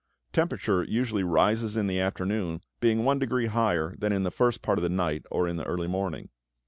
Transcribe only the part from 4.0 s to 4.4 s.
in the